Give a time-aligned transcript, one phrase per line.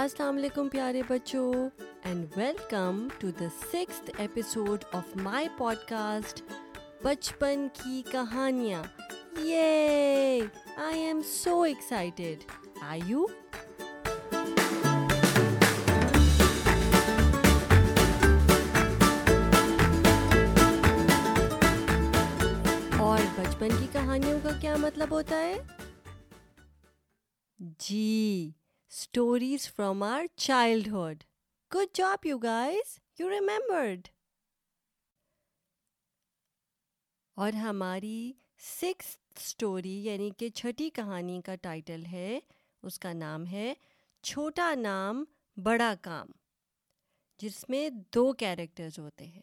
[0.00, 1.52] السلام علیکم پیارے بچوں
[2.04, 5.48] and welcome to the six episode of my
[5.88, 6.42] podcast
[7.02, 8.82] بچپن کی کہانیاں۔
[9.36, 10.40] یہ
[10.76, 12.44] I am so excited
[12.82, 13.24] I you
[22.98, 25.58] اور بچپن کی کہانیوں کا کیا مطلب ہوتا ہے؟
[27.80, 28.50] جی۔
[28.90, 31.24] Stories from our childhood
[31.70, 34.08] good job you guys you remembered
[37.36, 42.40] اور ہماری سکس اسٹوری یعنی کہ چھٹی کہانی کا ٹائٹل ہے،
[42.82, 43.74] اس کا نام ہے
[44.22, 45.24] چھوٹا نام،
[45.56, 46.26] بڑا کام،
[47.40, 49.42] جس میں دو کیریکٹرز ہوتے ہیں،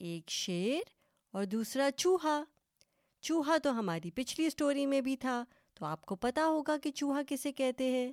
[0.00, 0.88] ایک شیر
[1.34, 2.42] اور دوسرا چوہا۔
[3.20, 7.22] چوہا تو ہماری پچھلی اسٹوری میں بھی تھا، تو آپ کو پتا ہوگا کہ چوہا
[7.28, 8.12] کسے کہتے ہیں۔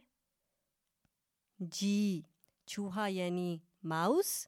[1.72, 2.22] جی
[2.66, 4.48] چوہا یعنی ماؤس،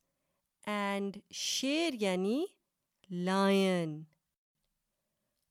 [0.65, 2.45] اینڈ شیر یعنی
[3.09, 4.03] لائن۔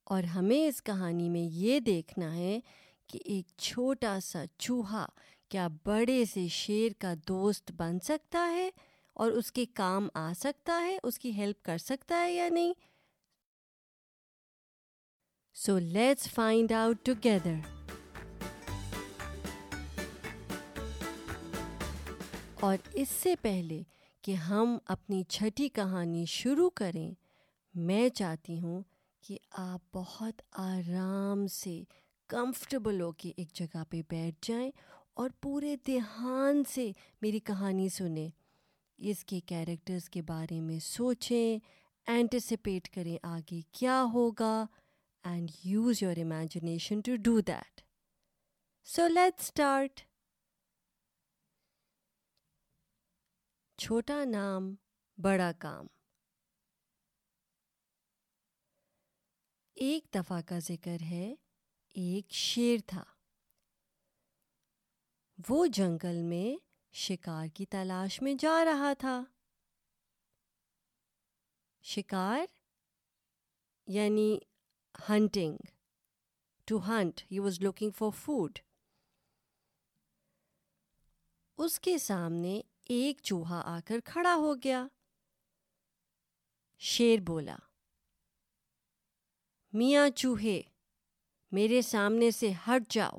[0.04, 2.60] اور ہمیں اس کہانی میں یہ دیکھنا ہے
[3.06, 5.06] کہ ایک چھوٹا سا چوہا
[5.48, 8.70] کیا بڑے سے شیر کا دوست بن سکتا ہے
[9.12, 12.74] اور اس کے کام آ سکتا ہے، اس کی ہیلپ کر سکتا ہے یا نہیں؟
[15.54, 17.54] So let's find out together
[22.66, 23.82] اور اس سے پہلے
[24.22, 27.10] کہ ہم اپنی چھٹی کہانی شروع کریں،
[27.74, 28.82] میں چاہتی ہوں
[29.24, 31.82] کہ آپ بہت آرام سے
[32.30, 34.70] کمفرٹیبل ہو کے ایک جگہ پہ بیٹھ جائیں
[35.14, 36.90] اور پورے دھیان سے
[37.22, 38.28] میری کہانی سنیں۔
[38.98, 41.58] اس کے کیریکٹرز کے بارے میں سوچیں
[42.06, 44.66] اینٹیسپیٹ کریں آگے کیا ہوگا
[45.24, 47.80] and use your imagination to do that
[48.86, 50.00] so let start
[53.78, 54.74] چھوٹا نام،
[55.18, 55.86] بڑا کام۔
[59.74, 61.34] ایک دفعہ کا ذکر ہے،
[61.88, 63.04] ایک شیر تھا۔
[65.48, 69.22] وہ جنگل میں شکار کی تلاش میں جا رہا تھا۔
[71.82, 72.40] شکار
[73.86, 74.38] یعنی
[75.08, 75.56] hunting
[76.64, 78.58] to hunt he was looking for food
[81.56, 84.86] اس کے سامنے ایک چوہا آ کر کھڑا ہو گیا۔
[86.80, 87.56] شیر بولا،
[89.72, 90.60] میاں چوہے،
[91.52, 93.18] میرے سامنے سے ہٹ جاؤ،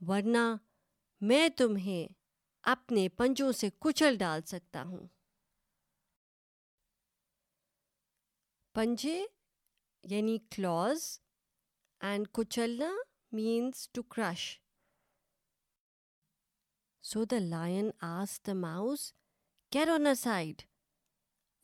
[0.00, 0.44] ورنہ
[1.20, 2.12] میں تمہیں
[2.64, 5.06] اپنے پنجوں سے کچل ڈال سکتا ہوں۔
[8.74, 9.24] پنجے
[10.04, 11.20] یعنی claws
[12.00, 12.90] and کچلنا
[13.32, 14.60] means to crush
[17.04, 19.12] so the lion as the mouse
[19.72, 20.62] get on a side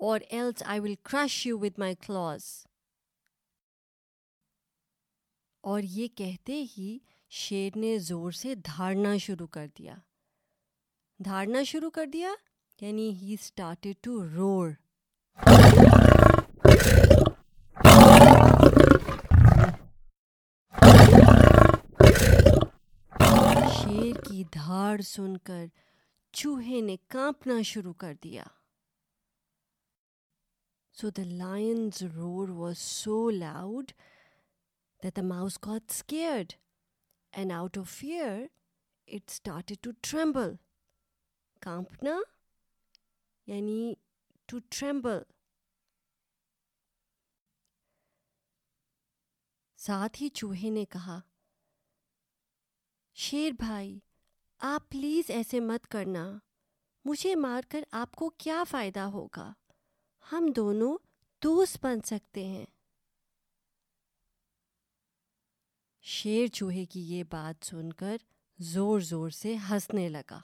[0.01, 2.45] or else I will crush you with my claws
[5.65, 6.99] اور یہ کہتے ہی
[7.31, 9.95] شیر نے زور سے دھاڑنا شروع کر دیا۔
[11.25, 12.35] دھاڑنا شروع کر دیا
[12.81, 14.73] یعنی ہی اسٹارٹیڈ ٹو روڑ
[24.09, 25.65] شیر کی دھاڑ سن کر
[26.35, 28.45] چوہے نے کانپنا شروع کر دیا۔
[30.97, 33.93] So the lion's roar was so loud
[35.01, 36.53] that the mouse got scared
[37.33, 38.41] and out of fear
[39.09, 40.55] it started to tremble
[41.63, 42.17] کانپنا
[43.47, 43.95] یعنی
[44.49, 45.23] ٹو ٹریمبل
[49.79, 51.21] ساتھ ہی چوہے نے کہا
[53.21, 54.01] شیر بھائی،
[54.59, 56.39] آپ پلیز ایسے مت کرنا۔
[57.05, 59.53] مجھے مار کر آپ کو کیا فائدہ ہوگا؟
[60.33, 60.99] ہم دونوں
[61.45, 62.67] دوست بن سکتے ہیں۔
[66.01, 68.17] شیر چوہے کی یہ بات سن کر
[68.59, 70.41] زور زور سے ہنسنے لگا۔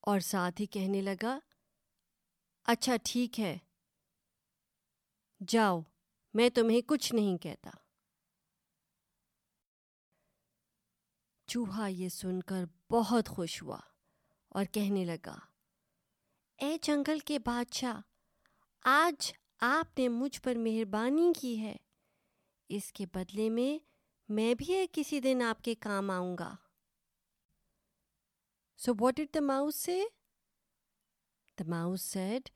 [0.00, 1.38] اور ساتھ ہی کہنے لگا
[2.64, 3.58] اچھا ٹھیک ہے۔
[5.48, 5.80] جاؤ،
[6.34, 7.70] میں تمہیں کچھ نہیں کہتا۔
[11.46, 13.78] چوہا یہ سن کر بہت خوش ہوا
[14.48, 15.38] اور کہنے لگا،
[16.56, 18.00] اے جنگل کے بادشاہ،
[18.84, 21.76] آج آپ نے مجھ پر مہربانی کی ہے۔
[22.68, 23.78] اس کے بدلے میں
[24.28, 26.54] میں بھی ایک کسی دن آپ کے کام آؤں گا۔
[28.76, 30.02] So what did the mouse say
[31.58, 32.48] the mouse said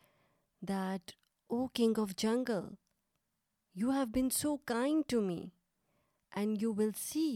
[0.63, 1.11] that
[1.51, 2.69] king of jungle
[3.75, 5.43] you have been so kind to me
[6.33, 7.27] and you will see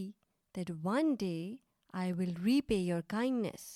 [0.54, 1.56] that one day
[1.94, 3.66] I will repay your kindness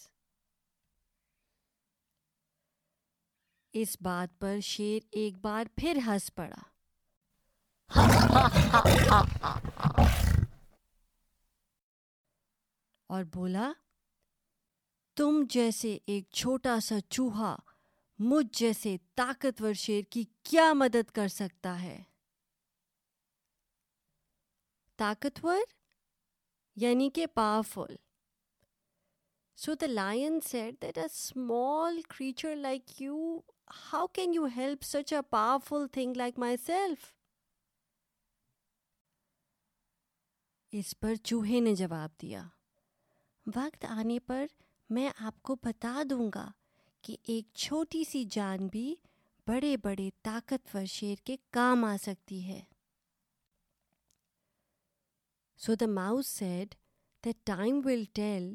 [3.75, 6.62] اس بات پر شیر ایک بار پھر ہنس پڑا
[13.10, 13.72] اور بولا
[15.16, 17.56] تم جیسے ایک چھوٹا سا چوہا
[18.19, 22.02] مجھ جیسے طاقتور شیر کی کیا مدد کر سکتا ہے؟
[24.96, 25.56] طاقتور؟
[26.76, 27.96] یعنی کہ powerful
[29.56, 33.40] so the lion said that a small creature like you
[33.93, 37.14] how can you help such a powerful thing like myself
[40.70, 42.43] اس پر چوہے نے جواب دیا۔
[43.46, 44.46] وقت آنے پر
[44.90, 46.50] میں آپ کو بتا دوں گا
[47.04, 48.94] کہ ایک چھوٹی سی جان بھی
[49.46, 52.62] بڑے بڑے طاقتور شیر کے کام آ سکتی ہے۔
[55.56, 56.74] So the mouse said
[57.24, 58.54] the time will tell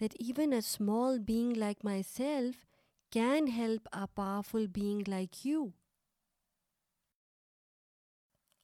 [0.00, 2.64] that even a small being like myself
[3.10, 5.66] can help a powerful being like you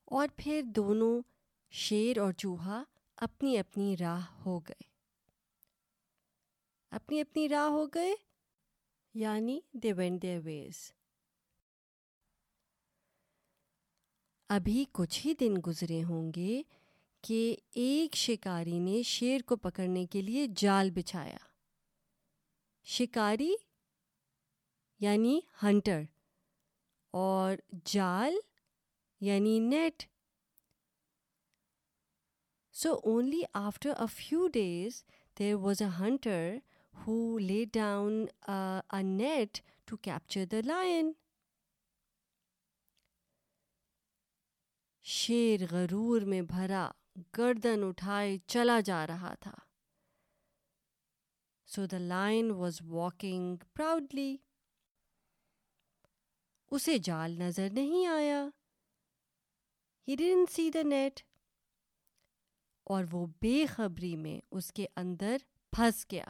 [0.05, 1.21] اور پھر دونوں
[1.71, 2.83] شیر اور چوہا
[3.15, 4.83] اپنی اپنی راہ ہو گئے۔
[6.91, 8.13] اپنی اپنی راہ ہو گئے
[9.13, 10.91] یعنی دے وینٹ دیئر ویز
[14.49, 16.61] ابھی کچھ ہی دن گزرے ہوں گے
[17.21, 21.37] کہ ایک شکاری نے شیر کو پکڑنے کے لیے جال بچھایا۔
[22.83, 23.55] شکاری
[24.99, 26.01] یعنی ہنٹر
[27.11, 27.55] اور
[27.85, 28.33] جال
[29.21, 30.03] یعنی net.
[32.71, 35.03] So only after a few days
[35.39, 36.57] there was a hunter
[36.93, 41.11] who laid down uh, a net to capture the lion.
[45.05, 46.91] شیر غرور میں بھرا
[47.37, 49.53] گردن اٹھائے چلا جا رہا تھا۔
[51.65, 54.37] So the lion was walking proudly
[56.71, 58.45] اسے جال نظر نہیں آیا۔
[60.07, 61.21] ہی ڈن سی دا نیٹ
[62.83, 65.37] اور وہ بے خبری میں اس کے اندر
[65.71, 66.25] پھنس گیا۔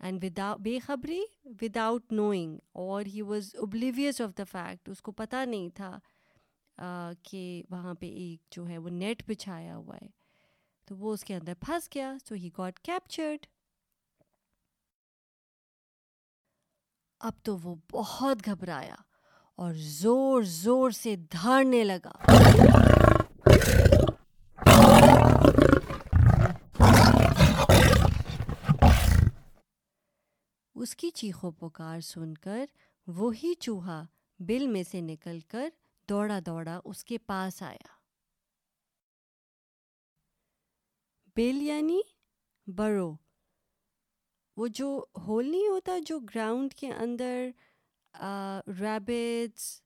[0.00, 5.12] اینڈ وداؤٹ بے خبری وداؤٹ نوئنگ اور he was oblivious of the fact اس کو
[5.12, 5.98] پتہ نہیں تھا
[7.22, 10.08] کہ وہاں پہ ایک جو ہے وہ نیٹ بچھایا ہوا ہے۔
[10.84, 13.46] تو وہ اس کے اندر پھنس گیا۔ سو ہی گاٹ کیپچرڈ
[17.20, 18.94] اب تو وہ بہت گھبرایا
[19.56, 22.12] اور زور زور سے دھاڑنے لگا۔
[30.80, 32.66] اس کی چیخو پکار سن کر
[33.06, 34.04] وہی چوہا
[34.38, 35.68] بل میں سے نکل کر
[36.08, 37.86] دوڑا دوڑا اس کے پاس آیا۔
[41.36, 42.00] بل یعنی
[42.66, 43.16] برو۔
[44.56, 47.48] وہ جو ہول نہیں ہوتا جو گراؤنڈ کے اندر
[48.80, 49.82] ریبٹس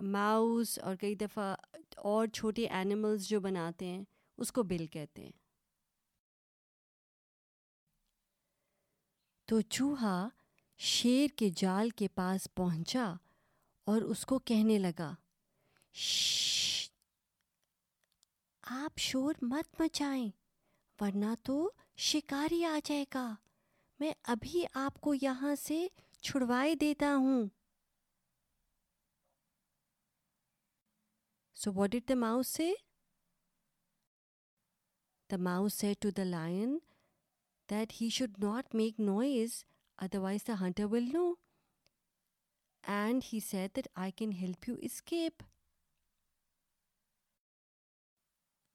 [0.00, 1.56] ماؤس اور کئی دفعہ
[1.96, 4.04] اور چھوٹے اینیملس جو بناتے ہیں،
[4.38, 5.43] اس کو بل کہتے ہیں۔
[9.46, 10.28] تو چوہا
[10.78, 13.14] شیر کے جال کے پاس پہنچا
[13.84, 15.14] اور اس کو کہنے لگا
[18.60, 20.30] آپ شور مت مچائیں،
[21.00, 23.34] ورنہ تو شکاری آ جائے گا۔
[23.98, 25.88] میں ابھی آپ کو یہاں سے
[26.20, 27.48] چھڑوائے دیتا ہوں۔
[31.54, 32.72] So what did the mouse say
[35.30, 36.78] the mouse said to the lion
[37.68, 39.64] that he should not make noise,
[39.98, 41.36] otherwise the hunter will know.
[42.84, 45.42] And he said that I can help you escape.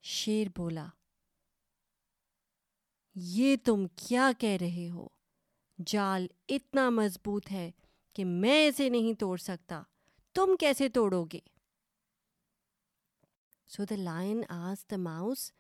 [0.03, 0.86] شیر بولا
[3.15, 5.08] یہ تم کیا کہہ رہے ہو
[5.86, 7.69] جال اتنا مضبوط ہے
[8.15, 9.81] کہ میں اسے نہیں توڑ سکتا
[10.36, 11.39] تم کیسے توڑو گے
[13.69, 15.51] so the lion as the mouse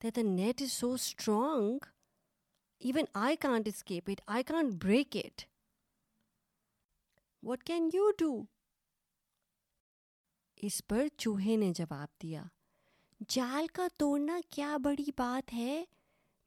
[0.00, 1.80] that the net is so strong,
[2.80, 5.46] even I can't escape it, I can't break it.
[7.42, 8.32] What can you do
[10.62, 12.42] اس پر چوہے نے جواب دیا
[13.28, 15.82] جال کا توڑنا کیا بڑی بات ہے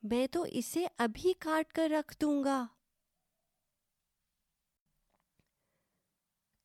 [0.03, 2.65] میں تو اسے ابھی کاٹ کر رکھ دوں گا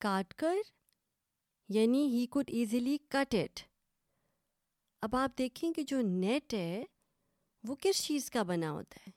[0.00, 0.57] کاٹ کر
[1.68, 3.61] یعنی he could easily cut it
[5.02, 6.85] اب آپ دیکھیں کہ جو نیٹ ہے،
[7.64, 9.11] وہ کس چیز کا بنا ہوتا ہے؟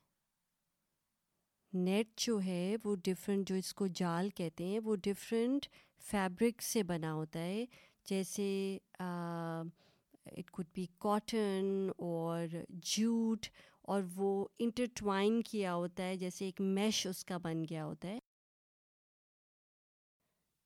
[1.73, 5.67] نیٹ جو ہے، وہ ڈفرینٹ جو اس کو جال کہتے ہیں، وہ ڈفرینٹ
[6.05, 7.65] فیبرک سے بنا ہوتا ہے۔
[8.05, 13.47] جیسے اٹ کڈ بی کاٹن اور جوٹ
[13.81, 18.19] اور وہ انٹرٹوائن کیا ہوتا ہے، جیسے ایک میش اس کا بن گیا ہوتا ہے۔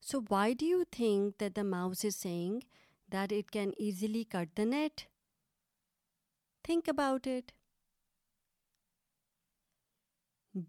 [0.03, 2.59] So why do you think that the mouse is saying
[3.15, 5.01] that it can easily cut the net
[6.65, 7.51] think about it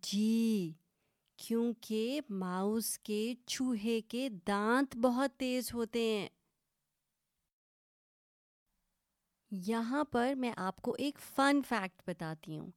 [0.02, 0.72] جی
[1.38, 6.28] کیونکہ ماؤس کے چوہے کے دانت بہت تیز ہوتے ہیں
[9.50, 12.70] یہاں پر میں آپ کو ایک فن فیکٹ بتاتی ہوں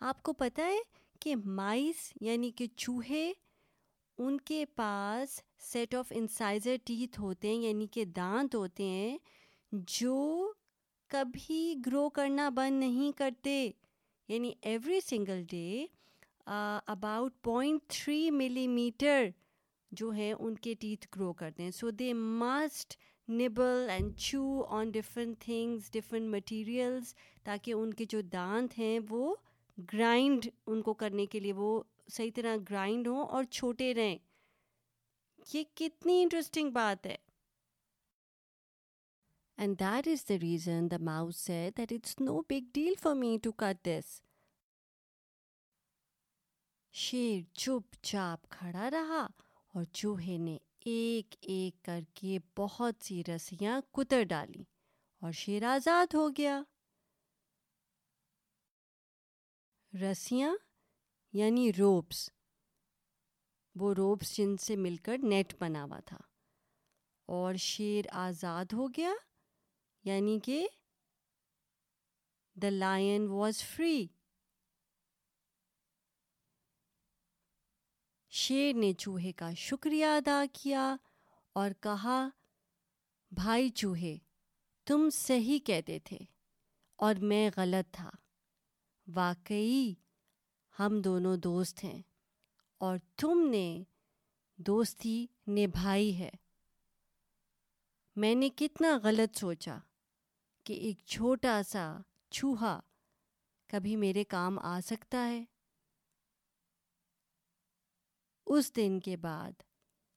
[0.00, 0.78] آپ کو پتہ ہے
[1.20, 3.32] کہ مائس یعنی کہ چوہے
[4.18, 9.16] ان کے پاس سیٹ آف انسائزر ٹیتھ ہوتے ہیں یعنی کہ دانت ہوتے ہیں،
[9.72, 10.52] جو
[11.10, 13.70] کبھی گرو کرنا بند نہیں کرتے۔
[14.28, 15.86] یعنی every single day
[16.46, 18.30] about point three
[18.68, 19.28] millimetre
[19.92, 22.96] جو ہے ان کے ٹیتھ گرو کرتے ہیں۔ سو دے must
[23.28, 27.14] nibble and chew on different things different materials
[27.44, 29.34] تاکہ ان کے جو دانت ہیں وہ
[29.92, 34.18] گرائنڈ ان کو کرنے کے لیے وہ صحیح طرح گرائنڈ ہوں اور چھوٹے رہیں۔
[35.54, 37.16] یہ کتنی انٹرسٹنگ بات ہے۔
[39.56, 43.52] And that is the reason the mouse that it's no big deal for me to
[43.52, 44.22] cut this
[46.92, 49.26] شیر چپ چاپ کھڑا رہا
[49.74, 54.64] اور چوہے نے ایک ایک کر کے بہت سی رسیاں کتر ڈالی
[55.20, 56.62] اور شیر آزاد ہو گیا۔
[60.02, 60.54] رسیاں
[61.32, 62.30] یعنی روپس۔
[63.74, 66.18] وہ روپس جن سے مل کر نیٹ بنا ہوا تھا۔
[67.26, 69.12] اور شیر آزاد ہو گیا
[70.04, 70.68] یعنی کہ
[72.54, 74.06] دا لائن واز فری
[78.28, 80.96] شیر نے چوہے کا شکریہ ادا کیا
[81.52, 82.28] اور کہا،
[83.30, 84.18] بھائی چوہے،
[84.84, 86.18] تم صحیح کہتے تھے
[86.96, 88.10] اور میں غلط تھا۔
[89.14, 89.94] واقعی
[90.78, 92.02] ہم دونوں دوست ہیں
[92.78, 93.84] اور تم نے
[94.56, 96.30] دوستی نبھائی ہے۔
[98.16, 99.78] میں نے کتنا غلط سوچا
[100.64, 101.98] کہ ایک چھوٹا سا
[102.30, 102.80] چوہا
[103.66, 105.44] کبھی میرے کام آ سکتا ہے۔
[108.46, 109.52] اس دن کے بعد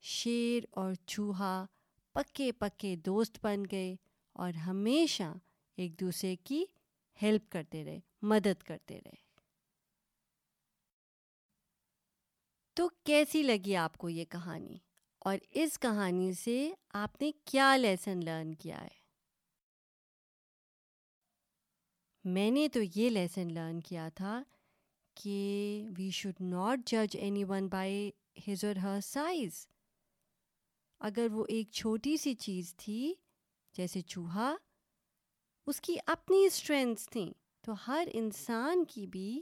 [0.02, 1.66] شیر اور چوہا
[2.12, 3.96] پکے پکے دوست بن گئے
[4.34, 5.34] اور ہمیشہ
[5.76, 6.66] ایک دوسرے کی
[7.22, 9.25] ہیلپ کرتے رہے، مدد کرتے رہے۔
[12.78, 14.78] تو کیسی لگی آپ کو یہ کہانی؟
[15.20, 19.06] اور اس کہانی سے آپ نے کیا لیسن لرن کیا ہے؟
[22.24, 24.44] میں نے تو یہ لیسن لرن کیا تھا
[25.14, 28.12] کہ وی شوڈ ناٹ جج anyone by
[28.48, 29.68] his or her size
[31.00, 33.14] اگر وہ ایک چھوٹی سی چیز تھی،
[33.74, 34.56] جیسے چوہا،
[35.68, 39.42] اس کی اپنی اسٹرینتھس تھیں، تو ہر انسان کی بھی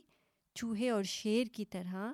[0.54, 2.14] چوہے اور شیر کی طرح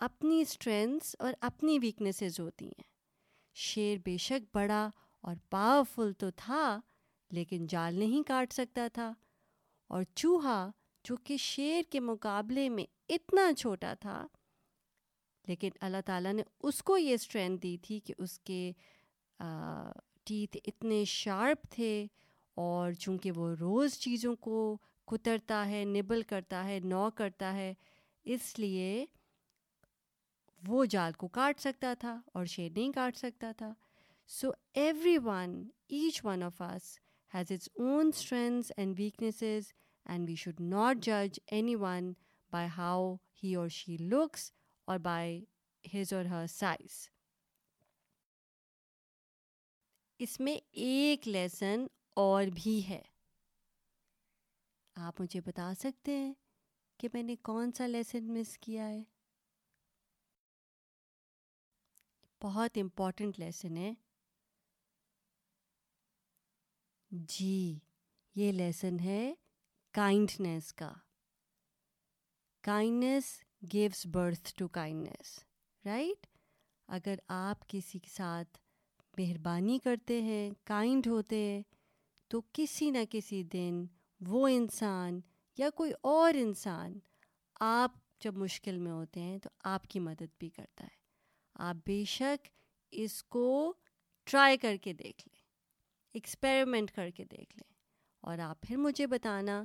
[0.00, 2.82] اپنی اسٹرینتھس اور اپنی ویکنیسز ہوتی ہیں۔
[3.56, 4.88] شیر بے شک بڑا
[5.20, 6.80] اور پاورفل تو تھا،
[7.30, 9.12] لیکن جال نہیں کاٹ سکتا تھا۔
[9.90, 10.70] اور چوہا،
[11.04, 14.26] جو کہ شیر کے مقابلے میں اتنا چھوٹا تھا،
[15.48, 18.72] لیکن اللہ تعالیٰ نے اس کو یہ اسٹرینتھ دی تھی کہ اس کے
[20.24, 22.06] ٹیتھ اتنے شارپ تھے
[22.56, 27.74] اور چونکہ وہ روز چیزوں کو کترتا ہے نبل کرتا ہے نو کرتا ہے،
[28.24, 29.06] اس لیے
[30.68, 33.72] وہ جال کو کاٹ سکتا تھا اور شیر نہیں کاٹ سکتا تھا۔
[34.30, 34.50] So
[35.18, 36.98] everyone each one of us
[37.34, 39.72] has its own strengths and weaknesses
[40.06, 41.40] and we should not جج
[41.74, 42.12] anyone
[42.50, 44.52] by how he or she looks
[44.88, 45.44] or by
[45.94, 47.08] his or her size
[50.18, 53.00] اس میں ایک لیسن اور بھی ہے
[54.96, 56.32] آپ مجھے بتا سکتے ہیں
[57.00, 59.02] کہ میں نے کون سا لیسن مس کیا ہے
[62.44, 63.94] بہت امپورٹنٹ لیسن ہے۔
[67.10, 67.78] جی
[68.34, 69.34] یہ لیسن ہے
[69.90, 70.92] کائنڈنیس کا۔
[72.60, 73.40] Kindness
[73.72, 75.44] gives birth to kindness
[75.84, 76.26] right
[76.88, 78.58] اگر آپ کسی کے ساتھ
[79.18, 81.62] مہربانی کرتے ہیں کائنڈ ہوتے ہیں،
[82.28, 83.86] تو کسی نہ کسی دن
[84.20, 85.20] وہ انسان
[85.56, 86.98] یا کوئی اور انسان
[87.60, 91.03] آپ جب مشکل میں ہوتے ہیں تو آپ کی مدد بھی کرتا ہے۔
[91.54, 92.48] آپ بے شک
[92.92, 93.72] اس کو
[94.26, 95.42] ٹرائی کر کے دیکھ لیں
[96.14, 97.72] ایکسپیریمنٹ کر کے دیکھ لیں
[98.20, 99.62] اور آپ پھر مجھے بتانا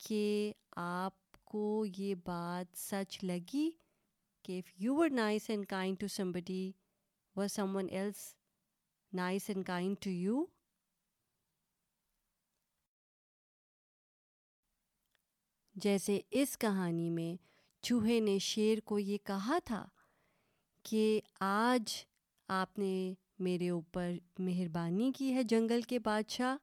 [0.00, 3.70] کہ آپ کو یہ بات سچ لگی
[4.44, 6.70] کہ if you were nice and kind to somebody
[7.36, 8.34] و someone else
[9.12, 10.46] nice and kind to you?
[15.76, 17.34] جیسے اس کہانی میں
[17.84, 19.86] چوہے نے شیر کو یہ کہا تھا
[20.84, 21.94] کہ آج
[22.48, 26.56] آپ نے میرے اوپر مہربانی کی ہے جنگل کے بادشاہ،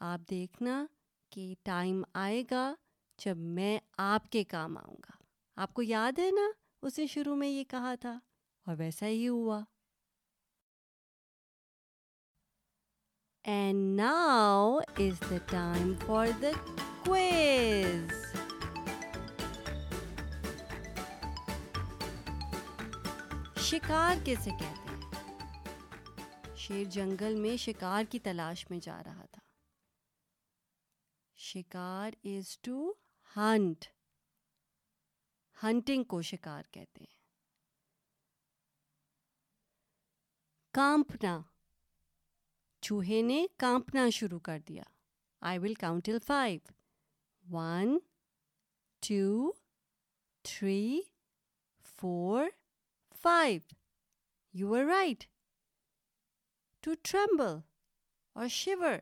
[0.00, 0.84] آپ دیکھنا
[1.32, 2.74] کہ ٹائم آئے گا
[3.18, 5.16] جب میں آپ کے کام آؤں گا۔
[5.56, 6.48] آپ کو یاد ہے نا
[6.82, 8.18] اسے شروع میں یہ کہا تھا،
[8.66, 9.60] اور ویسا ہی ہوا۔
[13.44, 16.50] And now is the time for the
[17.04, 18.19] quiz
[23.70, 25.10] شکار کیسے کہتے ہیں؟
[26.56, 29.40] شیر جنگل میں شکار کی تلاش میں جا رہا تھا۔
[31.36, 32.92] شکار از ٹو
[33.36, 33.84] ہنٹ
[35.62, 37.18] ہنٹنگ کو شکار کہتے ہیں۔
[40.70, 41.40] کانپنا۔
[42.80, 44.82] چوہے نے کانپنا شروع کر دیا۔
[45.40, 46.60] I will count till five
[47.56, 47.98] one
[49.00, 49.52] two
[50.42, 51.02] three
[51.82, 52.44] four
[53.24, 53.60] five
[54.54, 55.24] you are right
[56.82, 57.58] to tremble
[58.36, 58.98] or shiver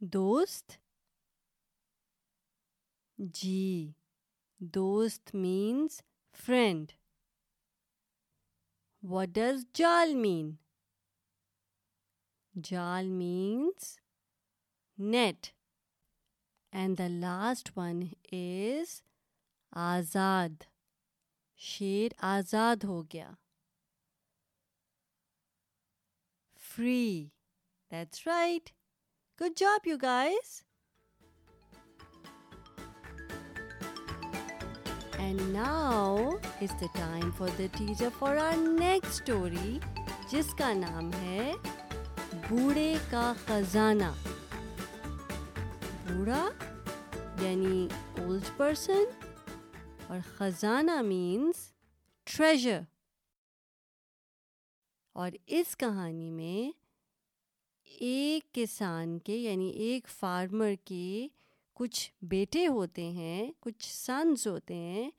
[0.00, 0.72] دوست
[3.18, 3.92] جی
[4.60, 6.00] دوست مینس
[6.34, 6.92] فرینڈ
[9.02, 10.50] واٹ ڈز جال مین
[12.54, 13.98] جال means
[14.98, 15.46] net
[16.72, 18.02] and the last one
[18.32, 19.00] is
[19.72, 20.64] آزاد۔
[21.56, 23.30] شیر آزاد ہو گیا۔
[26.60, 27.28] Free.
[27.90, 28.70] That's right
[29.40, 30.62] good job you guys
[35.18, 36.16] and now
[36.60, 39.78] is the time for the teacher for our next story
[40.30, 41.52] جس کا نام ہے
[42.48, 44.12] بوڑھے کا خزانہ
[46.08, 46.48] بوڑھا
[47.40, 47.88] یعنی
[48.18, 49.04] اولڈ پرسن
[50.08, 51.72] اور خزانہ مینس
[52.24, 52.80] ٹریجر
[55.12, 56.70] اور اس کہانی میں
[57.84, 61.28] ایک کسان کے یعنی ایک فارمر کے
[61.72, 65.10] کچھ بیٹے ہوتے ہیں، کچھ سنس ہوتے ہیں،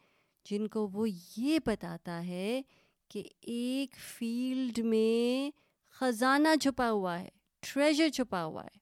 [0.45, 2.61] جن کو وہ یہ بتاتا ہے
[3.09, 5.57] کہ ایک فیلڈ میں
[5.89, 8.79] خزانہ چھپا ہوا ہے ٹریجر چھپا ہوا ہے۔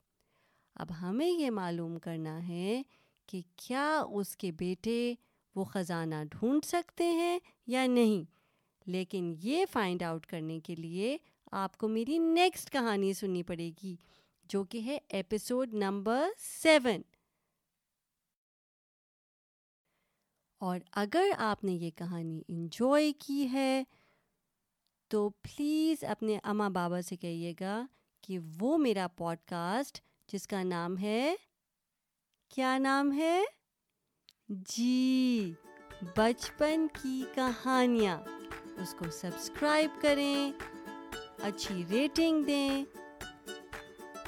[0.75, 2.81] اب ہمیں یہ معلوم کرنا ہے
[3.27, 5.15] کہ کیا اس کے بیٹے
[5.55, 8.23] وہ خزانہ ڈھونڈ سکتے ہیں یا نہیں۔
[8.85, 11.17] لیکن یہ فائنڈ آؤٹ کرنے کے لیے
[11.51, 13.95] آپ کو میری نیکسٹ کہانی سننی پڑے گی،
[14.43, 17.01] جو کہ ہے ایپیسوڈ نمبر سیون
[20.61, 23.83] اور اگر آپ نے یہ کہانی انجوائے کی ہے،
[25.07, 27.85] تو پلیز اپنے اماں بابا سے کہیے گا
[28.21, 31.35] کہ وہ میرا پوڈ کاسٹ جس کا نام ہے،
[32.49, 33.41] کیا نام ہے؟
[34.49, 35.53] جی
[36.17, 38.17] بچپن کی کہانیاں۔
[38.77, 40.51] اس کو سبسکرائب کریں،
[41.41, 42.85] اچھی ریٹنگ دیں۔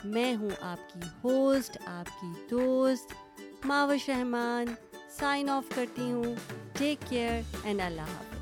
[0.03, 3.13] میں ہوں آپ کی ہوسٹ، آپ کی دوست،
[3.65, 4.65] ماوش رحمان۔
[5.09, 6.35] سائن آف کرتی ہوں۔
[6.77, 8.36] ٹیک کیئر اینڈ اللہ حافظ۔